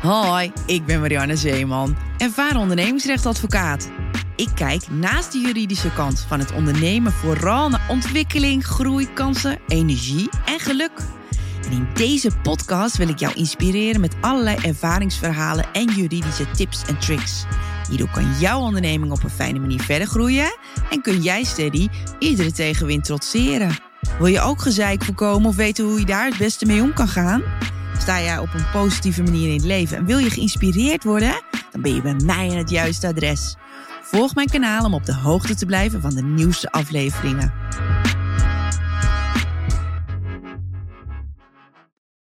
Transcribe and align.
Hoi, 0.00 0.52
ik 0.66 0.84
ben 0.84 1.00
Marianne 1.00 1.36
Zeeman, 1.36 1.96
ervaren 2.18 2.60
ondernemingsrechtadvocaat. 2.60 3.90
Ik 4.36 4.48
kijk 4.54 4.90
naast 4.90 5.32
de 5.32 5.38
juridische 5.38 5.92
kant 5.92 6.20
van 6.28 6.38
het 6.38 6.52
ondernemen 6.52 7.12
vooral 7.12 7.68
naar 7.68 7.86
ontwikkeling, 7.88 8.64
groei, 8.64 9.12
kansen, 9.12 9.58
energie 9.66 10.28
en 10.44 10.60
geluk. 10.60 10.90
En 11.64 11.72
in 11.72 11.88
deze 11.94 12.30
podcast 12.42 12.96
wil 12.96 13.08
ik 13.08 13.18
jou 13.18 13.34
inspireren 13.34 14.00
met 14.00 14.16
allerlei 14.20 14.56
ervaringsverhalen 14.62 15.72
en 15.72 15.94
juridische 15.94 16.50
tips 16.50 16.84
en 16.84 16.98
tricks. 16.98 17.44
Hierdoor 17.88 18.10
kan 18.10 18.38
jouw 18.38 18.60
onderneming 18.60 19.12
op 19.12 19.22
een 19.22 19.30
fijne 19.30 19.58
manier 19.58 19.80
verder 19.80 20.06
groeien 20.08 20.58
en 20.90 21.02
kun 21.02 21.22
jij 21.22 21.44
steady 21.44 21.88
iedere 22.18 22.52
tegenwind 22.52 23.04
trotseren. 23.04 23.78
Wil 24.18 24.26
je 24.26 24.40
ook 24.40 24.62
gezeik 24.62 25.04
voorkomen 25.04 25.48
of 25.48 25.56
weten 25.56 25.84
hoe 25.84 25.98
je 25.98 26.06
daar 26.06 26.26
het 26.26 26.38
beste 26.38 26.66
mee 26.66 26.82
om 26.82 26.92
kan 26.92 27.08
gaan? 27.08 27.42
Sta 28.00 28.20
jij 28.20 28.38
op 28.38 28.54
een 28.54 28.70
positieve 28.72 29.22
manier 29.22 29.48
in 29.48 29.54
het 29.54 29.64
leven 29.64 29.96
en 29.96 30.04
wil 30.04 30.18
je 30.18 30.30
geïnspireerd 30.30 31.04
worden? 31.04 31.42
Dan 31.72 31.82
ben 31.82 31.94
je 31.94 32.02
bij 32.02 32.16
mij 32.24 32.50
aan 32.50 32.56
het 32.56 32.70
juiste 32.70 33.06
adres. 33.06 33.56
Volg 34.02 34.34
mijn 34.34 34.48
kanaal 34.48 34.84
om 34.84 34.94
op 34.94 35.04
de 35.04 35.14
hoogte 35.14 35.54
te 35.54 35.66
blijven 35.66 36.00
van 36.00 36.14
de 36.14 36.22
nieuwste 36.22 36.70
afleveringen. 36.70 37.52